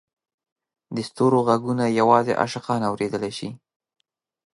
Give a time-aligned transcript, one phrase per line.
[0.95, 3.49] د ستورو ږغونه یوازې عاشقان اورېدلای شي.